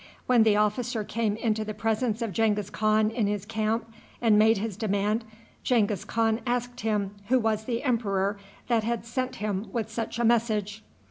[0.25, 3.85] When the officer came into the presence of Genghis Khan in his camp,
[4.19, 5.23] and made his demand,
[5.63, 10.23] Genghis Khan asked him who was the emperor that had sent him with such a
[10.25, 10.83] message.